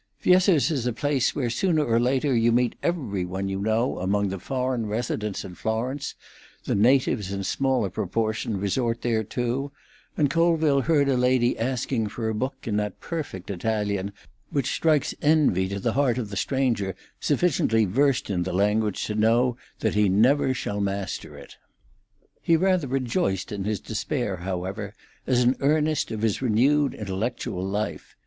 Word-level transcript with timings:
Viesseux's 0.19 0.71
is 0.71 0.87
a 0.87 0.93
place 0.93 1.35
where 1.35 1.51
sooner 1.51 1.83
or 1.85 1.99
later 1.99 2.33
you 2.35 2.51
meet 2.51 2.73
every 2.81 3.23
one 3.23 3.47
you 3.49 3.59
know 3.59 3.99
among 3.99 4.29
the 4.29 4.39
foreign 4.39 4.87
residents 4.87 5.45
at 5.45 5.57
Florence; 5.57 6.15
the 6.63 6.73
natives 6.73 7.31
in 7.31 7.43
smaller 7.43 7.87
proportion 7.87 8.59
resort 8.59 9.03
there 9.03 9.23
too; 9.23 9.71
and 10.17 10.31
Colville 10.31 10.81
heard 10.81 11.07
a 11.07 11.15
lady 11.15 11.55
asking 11.59 12.07
for 12.07 12.27
a 12.29 12.33
book 12.33 12.55
in 12.63 12.77
that 12.77 12.99
perfect 12.99 13.51
Italian 13.51 14.11
which 14.49 14.73
strikes 14.73 15.13
envy 15.21 15.67
to 15.69 15.79
the 15.79 15.93
heart 15.93 16.17
of 16.17 16.31
the 16.31 16.35
stranger 16.35 16.95
sufficiently 17.19 17.85
versed 17.85 18.31
in 18.31 18.41
the 18.41 18.53
language 18.53 19.05
to 19.05 19.13
know 19.13 19.55
that 19.81 19.93
he 19.93 20.09
never 20.09 20.51
shall 20.51 20.81
master 20.81 21.37
it. 21.37 21.57
He 22.41 22.57
rather 22.57 22.87
rejoiced 22.87 23.51
in 23.51 23.65
his 23.65 23.79
despair, 23.79 24.37
however, 24.37 24.95
as 25.27 25.43
an 25.43 25.57
earnest 25.59 26.09
of 26.09 26.23
his 26.23 26.41
renewed 26.41 26.95
intellectual 26.95 27.63
life. 27.63 28.15